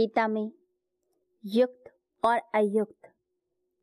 गीता 0.00 0.28
में, 0.28 0.52
युक्त 1.44 1.98
और 2.24 2.38
अयुक्त, 2.38 3.12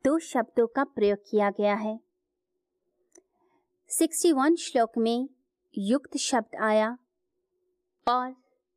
दो 0.05 0.19
शब्दों 0.19 0.67
का 0.67 0.83
प्रयोग 0.83 1.19
किया 1.29 1.49
गया 1.49 1.75
है। 1.75 1.99
61 3.89 4.55
श्लोक 4.55 4.91
में 4.97 5.29
युक्त 5.77 6.17
शब्द 6.17 6.55
आया 6.55 6.97
और 8.07 8.35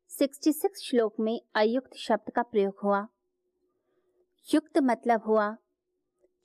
66 0.09 0.77
श्लोक 0.81 1.15
में 1.19 1.41
अयुक्त 1.55 1.95
शब्द 1.95 2.31
का 2.31 2.41
प्रयोग 2.41 2.79
हुआ। 2.83 3.07
युक्त 4.53 4.77
मतलब 4.77 5.21
हुआ 5.27 5.57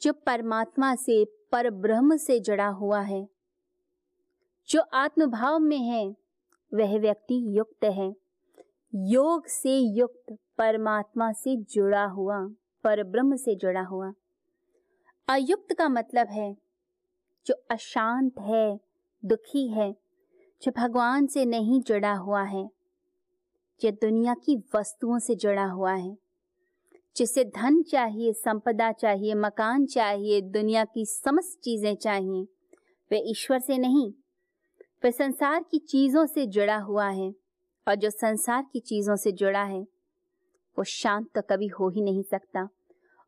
जो 0.02 0.12
परमात्मा 0.12 0.94
से 0.94 1.24
पर 1.24 1.70
ब्रह्म 1.70 2.16
से 2.16 2.40
जुड़ा 2.40 2.68
हुआ 2.68 3.00
है। 3.00 3.28
जो 4.68 4.80
आत्मभाव 4.80 5.58
में 5.58 5.78
है, 5.78 6.16
वह 6.74 6.98
व्यक्ति 6.98 7.58
युक्त 7.58 7.84
है। 7.84 8.16
योग 8.94 9.46
से 9.46 9.78
युक्त 9.78 10.36
परमात्मा 10.58 11.32
से 11.32 11.56
जुड़ा 11.56 12.04
हुआ 12.04 12.48
पर 12.84 13.02
ब्रह्म 13.02 13.36
से 13.36 13.54
जुड़ा 13.54 13.82
हुआ। 13.82 14.12
अयुक्त 15.28 15.72
का 15.72 15.88
मतलब 15.88 16.26
है, 16.26 16.56
जो 17.46 17.54
अशांत 17.70 18.40
है, 18.40 18.80
दुखी 19.24 19.68
है, 19.68 19.96
जो 20.62 20.72
भगवान 20.76 21.26
से 21.26 21.44
नहीं 21.44 21.80
जुड़ा 21.80 22.14
हुआ 22.14 22.42
है, 22.42 22.70
जो 23.80 23.90
दुनिया 23.90 24.34
की 24.34 24.56
वस्तुओं 24.76 25.18
से 25.18 25.34
जुड़ा 25.34 25.64
हुआ 25.64 25.92
है, 25.92 26.16
जिसे 27.16 27.44
धन 27.44 27.82
चाहिए, 27.82 28.32
संपदा 28.32 28.92
चाहिए, 28.92 29.34
मकान 29.34 29.86
चाहिए, 29.86 30.40
दुनिया 30.40 30.84
की 30.84 31.06
समस्त 31.06 31.60
चीज़ें 31.62 31.96
चाहिए, 31.96 32.42
वे 33.10 33.18
ईश्वर 33.30 33.58
से 33.58 33.78
नहीं, 33.78 34.12
वे 35.04 35.12
संसार 35.12 35.64
की 35.70 35.78
चीज़ों 35.78 36.26
से 36.26 36.46
जुड़ा 36.46 36.76
हुआ 36.76 37.08
है, 37.08 37.34
और 37.88 37.94
जो 37.94 38.10
संसार 38.10 38.66
की 38.72 38.80
चीज़ों 38.80 39.16
से 39.16 39.32
जुड़ा 39.32 39.62
है 39.62 39.95
वो 40.78 40.84
शांत 40.84 41.28
तो 41.34 41.42
कभी 41.42 41.66
हो 41.66 41.88
ही 41.88 42.02
नहीं 42.02 42.22
सकता। 42.22 42.68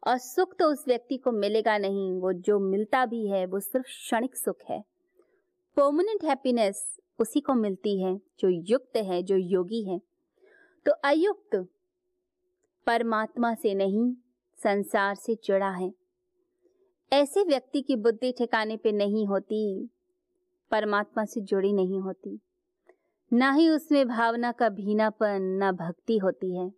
और 0.06 0.18
सुख 0.18 0.56
तो 0.58 0.72
उस 0.72 0.84
व्यक्ति 0.88 1.16
को 1.16 1.32
मिलेगा 1.32 1.78
नहीं, 1.78 2.12
वो 2.12 2.32
जो 2.32 2.58
मिलता 2.58 3.06
भी 3.06 3.26
है, 3.26 3.46
वो 3.46 3.60
सिर्फ़ 3.60 3.86
क्षणिक 3.86 4.36
सुख 4.36 4.56
है। 4.70 4.84
परमानेंट 5.76 6.24
हैप्पीनेस 6.24 6.98
उसी 7.18 7.40
को 7.40 7.54
मिलती 7.54 8.02
है, 8.02 8.20
जो 8.40 8.48
युक्त 8.48 8.96
है, 8.96 9.22
जो 9.22 9.36
योगी 9.36 9.82
है। 9.82 10.00
तो 10.86 10.92
अयुक्त 10.92 11.66
परमात्मा 12.86 13.54
से 13.54 13.74
नहीं, 13.74 14.12
संसार 14.56 15.14
से 15.14 15.34
जुड़ा 15.44 15.70
है। 15.70 15.92
ऐसे 17.12 17.44
व्यक्ति 17.44 17.82
की 17.82 17.96
बुद्धि 17.96 18.32
ठिकाने 18.32 18.76
पे 18.76 18.92
नहीं 18.92 19.26
होती, 19.26 19.90
परमात्मा 20.70 21.24
से 21.24 21.40
जुड़ी 21.40 21.72
नहीं 21.72 22.00
होती। 22.00 22.40
ना 23.32 23.52
ही 23.52 23.68
उसमें 23.68 24.08
भावना 24.08 24.52
का 24.52 24.68
भीनापन, 24.68 25.42
ना 25.42 25.72
भक्ति 25.72 26.18
होती 26.18 26.56
है। 26.56 26.77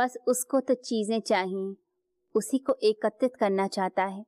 बस 0.00 0.16
उसको 0.26 0.60
तो 0.60 0.74
चीज़ें 0.74 1.20
चाहिए। 1.20 1.76
उसी 2.34 2.58
को 2.58 2.76
एकत्रित 2.82 3.36
करना 3.36 3.68
चाहता 3.68 4.04
है। 4.04 4.26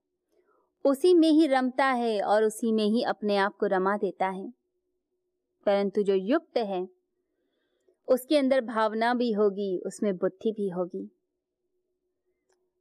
उसी 0.84 1.14
में 1.14 1.30
ही 1.30 1.46
रमता 1.46 1.84
है 1.84 2.22
और 2.22 2.44
उसी 2.44 2.72
में 2.72 2.84
ही 2.84 3.02
अपने 3.02 3.36
आप 3.36 3.56
को 3.56 3.66
रमा 3.66 3.96
देता 3.96 4.28
है। 4.28 4.50
परंतु 5.66 6.02
जो 6.02 6.14
युक्त 6.14 6.56
है, 6.56 6.88
उसके 8.08 8.38
अंदर 8.38 8.60
भावना 8.60 9.14
भी 9.14 9.32
होगी, 9.32 9.78
उसमें 9.78 10.16
बुद्धि 10.16 10.52
भी 10.52 10.68
होगी। 10.68 11.16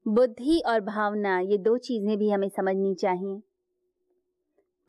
बुद्धि 0.08 0.60
और 0.60 0.82
भावना, 0.82 1.40
ये 1.40 1.58
दो 1.58 1.78
चीज़ें 1.78 2.18
भी 2.18 2.30
हमें 2.30 2.50
समझनी 2.50 2.96
चाहिए। 2.96 3.42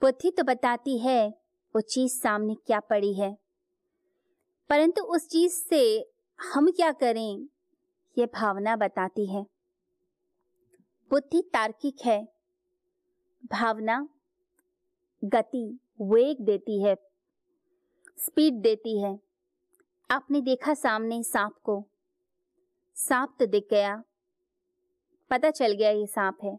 बुद्धि 0.00 0.31
तो 0.31 0.44
बताती 0.44 0.98
है, 0.98 1.34
वो 1.75 1.81
चीज़ 1.81 2.12
सामने 2.12 2.55
क्या 2.55 2.81
पड़ी 2.81 3.15
है। 3.15 3.38
परंतु 4.71 5.03
उस 5.03 5.28
चीज़ 5.28 5.53
से 5.53 6.10
हम 6.53 6.71
क्या 6.71 6.93
करें? 6.93 7.49
ये 8.19 8.27
भावना 8.27 8.77
बताती 8.77 9.27
है। 9.27 9.47
बुद्धि 11.11 11.43
तार्किक 11.43 11.97
है। 12.05 12.28
भावना 13.45 14.09
गति, 15.25 15.78
वेग 16.00 16.41
देती 16.41 16.83
है। 16.83 16.97
स्पीड 18.19 18.55
देती 18.55 19.03
है। 19.03 19.21
आपने 20.11 20.41
देखा 20.41 20.75
सामने 20.75 21.23
सांप 21.23 21.53
को? 21.65 21.89
सांप 22.95 23.37
तो 23.39 23.47
दिख 23.47 23.67
गया। 23.71 24.05
पता 25.31 25.50
चल 25.50 25.73
गया 25.73 25.91
ये 25.91 26.06
सांप 26.06 26.39
है। 26.44 26.59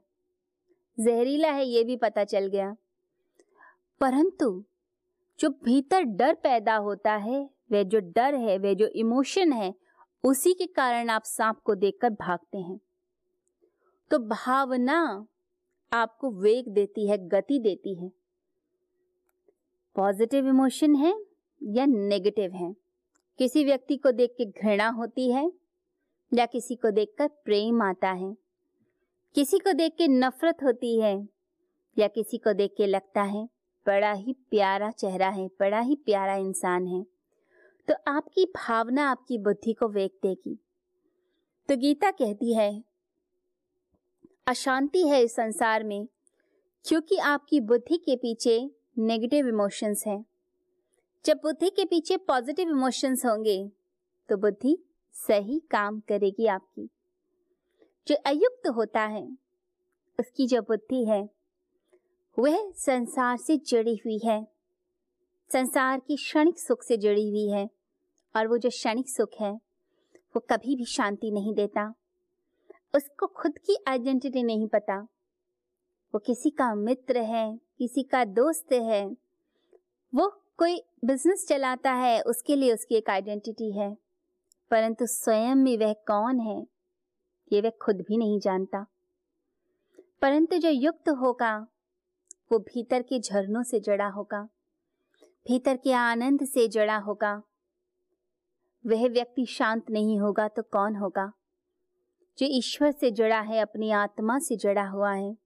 जहरीला 1.00 1.52
है, 1.52 1.66
ये 1.66 1.84
भी 1.84 1.98
पता 1.98 2.24
चल 2.24 2.48
गया। 2.48 2.76
परंतु 4.00 4.66
जो 5.40 5.50
भीतर 5.50 6.02
डर 6.02 6.34
पैदा 6.34 6.76
होता 6.76 7.16
है 7.16 7.50
वह 7.72 7.84
जो 7.84 8.00
डर 8.00 8.36
है 8.36 8.58
वह 8.58 8.74
जो 8.74 8.88
इमोशन 8.88 9.54
है 9.54 9.83
उसी 10.26 10.54
के 10.54 10.66
कारण 10.66 11.10
आप 11.10 11.24
सांप 11.24 11.60
को 11.60 11.76
देखकर 11.76 12.10
भागते 12.10 12.58
हैं। 12.58 12.80
तो 14.12 14.20
भावना 14.20 15.28
आपको 15.94 16.32
वेग 16.32 16.68
देती 16.68 17.08
है, 17.08 17.28
गति 17.28 17.60
देती 17.60 17.96
है। 17.96 18.12
पॉजिटिव 19.96 20.48
इमोशन 20.48 20.96
है 20.96 21.26
या 21.64 21.86
नेगेटिव 21.86 22.52
है? 22.52 22.76
किसी 23.38 23.66
व्यक्ति 23.66 23.98
को 23.98 24.12
देख 24.12 24.36
के 24.38 24.46
घृणा 24.46 24.90
होती 24.90 25.32
है 25.32 25.52
या 26.34 26.46
किसी 26.46 26.76
को 26.76 26.92
देखकर 26.92 27.28
प्रेम 27.28 27.82
आता 27.82 28.12
है? 28.12 28.38
किसी 29.36 29.60
को 29.60 29.74
देख 29.74 29.96
के 29.98 30.08
नफरत 30.08 30.58
होती 30.64 31.00
है 31.00 31.30
या 31.98 32.08
किसी 32.08 32.38
को 32.38 32.54
देख 32.54 32.74
के 32.78 32.86
लगता 32.86 33.22
है, 33.22 33.50
बड़ा 33.86 34.12
ही 34.12 34.34
प्यारा 34.34 34.92
चेहरा 34.92 35.30
है, 35.30 35.48
बड़ा 35.48 35.80
ही 35.80 35.96
प्यारा 35.96 36.36
इंसान 36.36 36.88
है। 36.88 37.13
तो 37.88 37.94
आपकी 38.08 38.46
भावना 38.46 39.10
आपकी 39.12 39.38
बुद्धि 39.38 39.74
को 39.74 39.88
वेग 39.88 40.12
देगी। 40.24 40.58
तो 41.70 41.76
गीता 41.78 42.12
कहती 42.12 42.54
है, 42.54 42.84
अशांति 44.48 45.08
है 45.08 45.22
इस 45.24 45.36
संसार 45.36 45.84
में, 45.84 46.08
क्योंकि 46.86 47.18
आपकी 47.18 47.60
बुद्धि 47.62 47.98
के 47.98 48.16
पीछे 48.16 48.60
नेगेटिव 48.98 49.48
इमोशंस 49.48 50.04
हैं। 50.08 50.24
जब 51.26 51.40
बुद्धि 51.44 51.70
के 51.70 51.86
पीछे 51.86 52.18
पॉजिटिव 52.18 52.70
इमोशंस 52.70 53.26
होंगे 53.26 53.72
तो 54.30 54.38
बुद्धि 54.38 54.78
सही 55.16 55.60
काम 55.72 56.00
करेगी 56.00 56.48
आपकी। 56.48 56.90
जो 58.08 58.16
अयुक्त 58.26 58.68
होता 58.68 59.02
है, 59.02 59.28
उसकी 60.20 60.48
जो 60.48 60.62
बुद्धि 60.62 61.04
है, 61.06 61.30
वह 62.38 62.72
संसार 62.72 63.38
से 63.38 63.58
जुड़ी 63.58 63.96
हुई 63.96 64.20
है। 64.26 64.53
संसार 65.54 66.00
की 66.00 66.16
क्षणिक 66.16 66.60
सुख 66.60 66.84
से 66.84 66.98
जुड़ी 66.98 67.30
हुई 67.30 67.50
है, 67.50 67.70
और 68.36 68.48
वो 68.48 68.58
जो 68.58 68.70
क्षणिक 68.70 69.10
सुख 69.10 69.30
है, 69.42 69.54
वो 70.16 70.40
कभी 70.40 70.76
भी 70.76 70.86
शांति 70.86 71.32
नहीं 71.32 71.54
देता। 71.54 71.94
उसको 72.96 73.28
खुद 73.28 73.58
की 73.58 73.78
आइडेंटिटी 73.88 74.44
नहीं 74.44 74.68
पता। 74.68 75.08
वो 76.14 76.20
किसी 76.20 76.50
का 76.50 76.76
मित्र 76.76 77.18
है, 77.18 77.60
किसी 77.78 78.04
का 78.04 78.26
दोस्त 78.26 78.74
है। 78.74 79.18
वो 80.16 80.42
कोई 80.58 80.84
बिज़नेस 81.06 81.46
चलाता 81.48 81.92
है, 81.92 82.22
उसके 82.22 82.56
लिए 82.56 82.74
उसकी 82.74 82.96
एक 82.96 83.10
आइडेंटिटी 83.10 83.72
है। 83.72 83.98
परंतु 84.72 85.06
स्वयं 85.06 85.56
में 85.56 85.78
वह 85.78 85.94
कौन 85.94 86.40
है, 86.40 86.68
ये 87.52 87.62
वह 87.62 87.72
खुद 87.82 87.96
भी 87.96 88.18
नहीं 88.18 88.40
जानता। 88.40 88.86
परंतु 90.22 90.58
जो 90.58 90.70
युक्त 90.70 91.10
होगा, 91.10 91.68
वो 92.52 92.60
भीतर 92.60 93.02
के 93.02 93.20
झरनों 93.20 93.64
से 93.64 93.80
जड़ा 93.80 94.08
होगा। 94.08 94.50
भीतर 95.48 95.78
के 95.78 95.94
आनंद 95.94 96.46
से 96.46 96.68
जड़ा 96.68 96.98
होगा। 96.98 97.44
वह 98.86 99.10
व्यक्ति 99.10 99.46
शांत 99.46 99.92
नहीं 99.92 100.20
होगा 100.20 100.48
तो 100.48 100.62
कौन 100.62 100.96
होगा? 100.96 101.34
जो 102.38 102.46
ईश्वर 102.46 102.92
से 102.92 103.12
जुड़ा 103.12 103.40
है, 103.40 103.60
अपनी 103.60 103.92
आत्मा 103.92 104.40
से 104.40 104.56
जुड़ा 104.56 104.88
हुआ 104.88 105.14
है। 105.14 105.38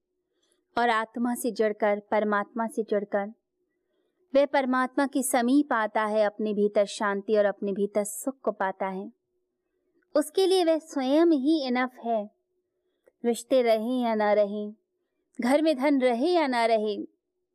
और 0.77 0.89
आत्मा 0.89 1.35
से 1.35 1.51
जुड़कर, 1.51 1.99
परमात्मा 1.99 2.67
से 2.67 2.83
जुड़कर, 2.83 3.33
वह 4.35 4.45
परमात्मा 4.45 5.07
के 5.07 5.23
समीप 5.23 5.73
आता 5.73 6.03
है, 6.03 6.23
अपने 6.23 6.53
भीतर 6.53 6.85
शांति 6.85 7.37
और 7.37 7.45
अपने 7.45 7.73
भीतर 7.73 8.03
सुख 8.03 8.39
को 8.39 8.51
पाता 8.51 8.87
है। 8.87 9.11
उसके 10.15 10.47
लिए 10.47 10.65
वह 10.65 10.77
स्वयं 10.77 11.25
ही 11.25 11.67
इनफ 11.67 11.91
है। 12.05 12.31
रिश्ते 13.25 13.61
रहे 13.61 14.01
या 14.01 14.15
ना 14.15 14.33
रहे, 14.33 14.71
घर 15.41 15.61
में 15.61 15.77
धन 15.77 16.01
रहे 16.01 16.27
या 16.27 16.47
ना 16.47 16.65
रहे, 16.65 16.97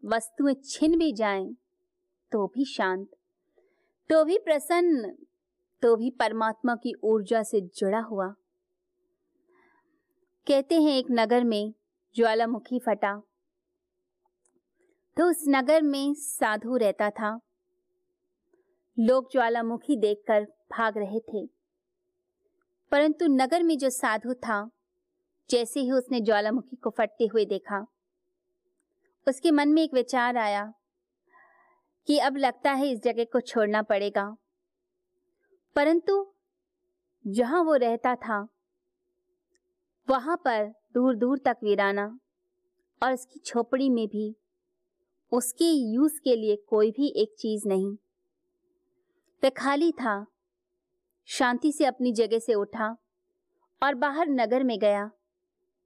वस्तुएँ 0.04 0.54
छिन 0.64 0.98
भी 0.98 1.12
जाएँ 1.12 1.56
तो 2.32 2.46
भी 2.46 2.64
शांत 2.64 3.10
तो 4.10 4.24
भी 4.24 4.38
प्रसन्न 4.38 5.16
तो 5.82 5.96
भी 5.96 6.10
परमात्मा 6.10 6.74
की 6.74 6.94
ऊर्जा 7.04 7.42
से 7.42 7.60
जुड़ा 7.60 8.00
हुआ। 8.00 8.26
कहते 10.46 10.82
हैं 10.82 10.98
एक 10.98 11.06
नगर 11.10 11.44
में 11.44 11.74
ज्वालामुखी 12.16 12.78
फटा। 12.78 13.22
तो 15.16 15.30
उस 15.30 15.44
नगर 15.48 15.82
में 15.82 16.14
साधु 16.14 16.76
रहता 16.76 17.10
था। 17.10 17.40
लोग 18.98 19.32
ज्वालामुखी 19.32 19.96
देखकर 19.96 20.42
भाग 20.44 20.98
रहे 20.98 21.20
थे। 21.20 21.46
परंतु 22.90 23.26
नगर 23.26 23.62
में 23.62 23.78
जो 23.78 23.90
साधु 23.90 24.34
था, 24.34 24.70
जैसे 25.50 25.80
ही 25.80 25.90
उसने 25.90 26.20
ज्वालामुखी 26.20 26.76
को 26.76 26.90
फटते 26.90 27.26
हुए 27.26 27.44
देखा, 27.44 27.86
उसके 29.28 29.50
मन 29.50 29.68
में 29.68 29.82
एक 29.82 29.94
विचार 29.94 30.36
आया 30.36 30.74
कि 32.06 32.18
अब 32.18 32.36
लगता 32.36 32.72
है 32.72 32.90
इस 32.90 33.02
जगह 33.02 33.24
को 33.24 33.40
छोड़ना 33.40 33.82
पड़ेगा। 33.82 34.36
परंतु 35.76 36.34
जहाँ 37.26 37.62
वो 37.62 37.74
रहता 37.74 38.14
था, 38.14 38.48
वहाँ 40.08 40.36
पर 40.36 40.74
दूर 40.94 41.16
दूर 41.16 41.38
तक 41.38 41.56
वीराना 41.64 42.18
और 43.02 43.12
उसकी 43.12 43.40
झोपड़ी 43.46 43.90
में 43.90 44.06
भी 44.06 44.36
उसके 45.32 45.64
यूज़ 45.64 46.20
के 46.24 46.36
लिए 46.36 46.56
कोई 46.56 46.90
भी 46.90 47.08
एक 47.16 47.34
चीज़ 47.38 47.68
नहीं। 47.68 47.96
वह 49.44 49.50
खाली 49.50 49.92
था, 49.92 50.26
शांति 51.26 51.72
से 51.72 51.84
अपनी 51.84 52.12
जगह 52.12 52.38
से 52.38 52.54
उठा 52.54 52.96
और 53.82 53.94
बाहर 53.94 54.28
नगर 54.28 54.64
में 54.64 54.78
गया 54.78 55.10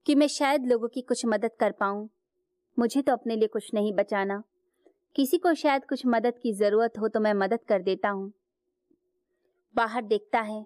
कि 0.07 0.15
मैं 0.15 0.27
शायद 0.27 0.67
लोगों 0.67 0.89
की 0.89 1.01
कुछ 1.01 1.27
मदद 1.27 1.51
कर 1.61 1.73
पाऊँ। 1.73 2.09
मुझे 2.79 3.03
तो 3.03 3.13
अपने 3.13 3.37
लिए 3.37 3.49
कुछ 3.49 3.75
नहीं 3.75 3.93
बचाना। 3.93 4.43
किसी 5.17 5.39
को 5.39 5.53
शायद 5.55 5.85
कुछ 5.85 6.05
मदद 6.07 6.39
की 6.39 6.53
ज़रूरत 6.53 6.99
हो 6.99 7.09
तो 7.09 7.21
मैं 7.21 7.33
मदद 7.35 7.61
कर 7.69 7.83
देता 7.83 8.09
हूँ। 8.09 8.33
बाहर 9.77 10.03
देखता 10.03 10.41
है। 10.41 10.65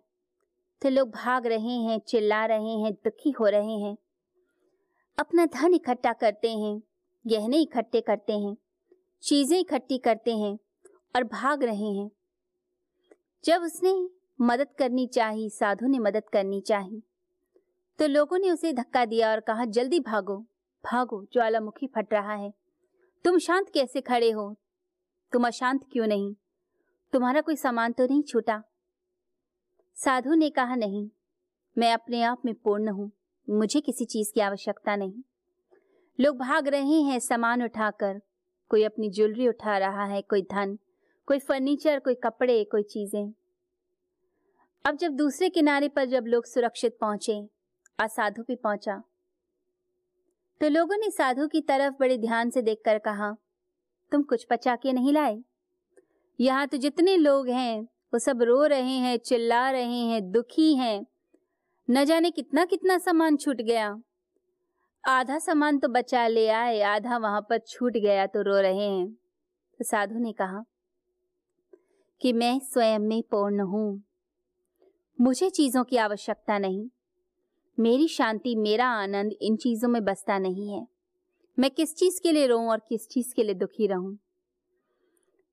तो 0.82 0.88
लोग 0.88 1.10
भाग 1.10 1.46
रहे 1.46 1.76
हैं, 1.78 1.98
चिल्ला 1.98 2.44
रहे 2.46 2.74
हैं, 2.74 2.92
दुखी 2.94 3.30
हो 3.30 3.46
रहे 3.46 3.76
हैं। 3.78 3.96
अपना 5.18 5.46
धन 5.46 5.74
इकट्ठा 5.74 6.12
करते 6.12 6.50
हैं, 6.50 6.82
गहने 7.24 7.60
इकट्ठे 7.62 8.00
करते 8.00 8.32
हैं, 8.32 8.56
चीज़ें 9.22 9.58
इकट्ठी 9.58 9.98
करते 9.98 10.36
हैं 10.36 10.52
और 11.16 11.24
भाग 11.24 11.62
रहे 11.62 11.92
हैं। 11.92 12.10
जब 13.44 13.62
उसने 13.62 13.94
मदद 14.38 14.74
करनी 14.78 15.06
चाहिए 15.08 15.48
साधु 15.50 15.86
ने 15.86 15.98
मदद 15.98 16.28
करनी 16.32 16.60
चाहिए 16.62 17.02
तो 17.98 18.06
लोगों 18.06 18.38
ने 18.38 18.50
उसे 18.50 18.72
धक्का 18.72 19.04
दिया 19.04 19.30
और 19.30 19.40
कहा, 19.40 19.64
जल्दी 19.66 20.00
भागो 20.00 20.44
भागो, 20.84 21.24
ज्वालामुखी 21.32 21.86
फट 21.86 22.12
रहा 22.12 22.34
है। 22.34 22.52
तुम 23.24 23.38
शांत 23.38 23.70
कैसे 23.74 24.00
खड़े 24.00 24.30
हो? 24.30 24.56
तुम 25.32 25.46
अशांत 25.46 25.80
क्यों 25.92 26.06
नहीं? 26.06 26.34
तुम्हारा 27.12 27.40
कोई 27.40 27.56
सामान 27.56 27.92
तो 27.92 28.06
नहीं 28.06 28.22
छूटा? 28.22 28.62
साधु 29.96 30.34
ने 30.34 30.50
कहा, 30.50 30.74
नहीं, 30.74 31.08
मैं 31.78 31.92
अपने 31.92 32.22
आप 32.22 32.42
में 32.44 32.54
पूर्ण 32.54 32.88
हूँ, 32.88 33.10
मुझे 33.50 33.80
किसी 33.80 34.04
चीज़ 34.04 34.32
की 34.34 34.40
आवश्यकता 34.40 34.96
नहीं। 34.96 35.22
लोग 36.18 36.38
भाग 36.38 36.68
रहे 36.68 37.00
हैं 37.00 37.18
सामान 37.18 37.62
उठाकर, 37.62 38.20
कोई 38.70 38.84
अपनी 38.84 39.10
ज्वेलरी 39.10 39.48
उठा 39.48 39.78
रहा 39.78 40.04
है, 40.04 40.22
कोई 40.22 40.42
धन, 40.42 40.78
कोई 41.26 41.38
फर्नीचर, 41.38 41.98
कोई 41.98 42.14
कपड़े, 42.14 42.64
कोई 42.64 42.82
चीज़ें। 42.82 43.32
अब 44.84 44.96
जब 44.96 45.12
दूसरे 45.12 45.48
किनारे 45.48 45.88
पर 45.88 46.04
जब 46.04 46.24
लोग 46.26 46.44
सुरक्षित 46.44 46.98
पहुँचे 47.00 47.40
और 48.00 48.06
साधु 48.06 48.42
भी 48.42 48.56
पहुँचा 48.56 49.02
तो 50.60 50.68
लोगों 50.68 50.96
ने 50.96 51.10
साधु 51.10 51.48
की 51.48 51.60
तरफ़ 51.60 51.94
बड़े 52.00 52.18
ध्यान 52.18 52.50
से 52.50 52.62
देखकर 52.62 52.98
कहा, 52.98 53.36
तुम 54.12 54.22
कुछ 54.22 54.46
पचा 54.50 54.76
के 54.76 54.92
नहीं 54.92 55.12
लाए? 55.12 55.42
यहाँ 56.40 56.66
तो 56.66 56.76
जितने 56.76 57.16
लोग 57.16 57.48
हैं, 57.48 57.82
वो 57.82 58.18
सब 58.18 58.42
रो 58.42 58.64
रहे 58.64 58.90
हैं, 58.90 59.18
चिल्ला 59.18 59.70
रहे 59.70 59.98
हैं, 59.98 60.30
दुखी 60.30 60.74
हैं। 60.74 61.06
न 61.90 62.04
जाने 62.04 62.30
कितना 62.30 62.64
कितना 62.64 62.98
सामान 62.98 63.36
छूट 63.36 63.56
गया। 63.56 64.02
आधा 65.08 65.38
सामान 65.38 65.78
तो 65.78 65.88
बचा 65.88 66.26
ले 66.26 66.48
आए, 66.48 66.80
आधा 66.80 67.16
वहाँ 67.16 67.40
पर 67.40 67.58
छूट 67.58 67.92
गया 67.92 68.26
तो 68.26 68.42
रो 68.42 68.60
रहे 68.60 68.88
हैं। 68.88 69.12
तो 69.78 69.84
साधु 69.84 70.18
ने 70.18 70.32
कहा, 70.32 70.64
कि 72.20 72.32
मैं 72.32 72.58
स्वयं 72.58 72.98
में 72.98 73.22
पूर्ण 73.22 73.60
हूँ। 73.60 74.02
मुझे 75.20 75.50
चीज़ों 75.50 75.84
की 75.84 75.96
आवश्यकता 75.96 76.58
नहीं। 76.58 76.88
मेरी 77.80 78.08
शांति, 78.08 78.56
मेरा 78.56 78.86
आनंद 78.86 79.32
इन 79.42 79.56
चीज़ों 79.56 79.88
में 79.88 80.04
बसता 80.04 80.38
नहीं 80.38 80.72
है। 80.72 80.86
मैं 81.58 81.70
किस 81.70 81.96
चीज़ 81.96 82.20
के 82.22 82.32
लिए 82.32 82.46
रोऊं 82.46 82.70
और 82.70 82.78
किस 82.88 83.08
चीज़ 83.08 83.34
के 83.34 83.42
लिए 83.42 83.54
दुखी 83.54 83.86
रहूँ? 83.86 84.18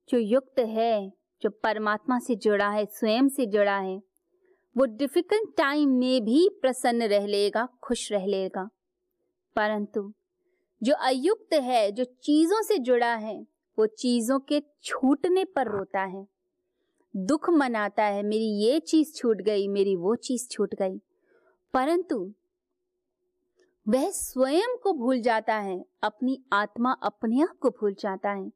जो 0.10 0.18
युक्त 0.18 0.60
है, 0.60 1.14
जो 1.42 1.50
परमात्मा 1.50 2.20
से 2.20 2.36
जुड़ा 2.36 2.70
है, 2.70 2.86
स्वयं 2.86 3.30
से 3.30 3.46
जुड़ा 3.46 3.78
है, 3.78 4.02
वो 4.78 4.86
डिफ़िकल्ट 4.86 5.58
टाइम 5.58 5.90
में 5.90 6.26
भी 6.26 6.50
प्रसन्न 6.62 7.04
रह 7.04 7.28
लेगा, 7.28 7.68
खुश 7.84 8.12
रह 8.12 8.26
लेगा। 8.26 8.70
परंतु 9.56 10.14
जो 10.84 10.94
अयुक्त 10.94 11.54
है, 11.54 11.92
जो 11.92 12.04
चीज़ों 12.04 12.64
से 12.64 12.78
जुड़ा 12.78 13.16
है, 13.16 13.48
वो 13.80 13.86
चीज़ों 13.86 14.40
के 14.40 14.64
छूटने 14.84 15.46
पर 15.46 15.68
रोता 15.68 16.04
है। 16.04 16.28
दुख 17.16 17.50
मनाता 17.50 18.04
है, 18.04 18.24
मेरी 18.24 18.48
ये 18.48 18.80
चीज़ 18.80 19.14
छूट 19.14 19.42
गई, 19.42 19.68
मेरी 19.68 19.96
वो 19.96 20.16
चीज़ 20.16 20.50
छूट 20.50 20.76
गई। 20.76 21.02
परंतु 21.78 22.34
वह 23.88 24.10
स्वयं 24.10 24.78
को 24.78 24.94
भूल 24.94 25.22
जाता 25.22 25.56
है, 25.56 25.86
अपनी 26.04 26.44
आत्मा 26.54 26.92
अपने 26.92 27.42
आप 27.42 27.58
को 27.62 27.70
भूल 27.70 27.94
जाता 27.94 28.30
है। 28.30 28.52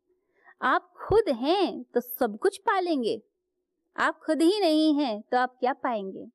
आप 0.62 0.94
खुद 1.08 1.30
हैं 1.30 1.84
तो 1.84 2.02
सब 2.02 2.38
कुछ 2.42 2.58
पालेंगे। 2.58 3.22
आप 3.98 4.20
खुद 4.26 4.42
ही 4.42 4.60
नहीं 4.60 4.94
हैं 4.96 5.22
तो 5.22 5.38
आप 5.38 5.56
क्या 5.60 5.74
पाएँगे? 5.74 6.26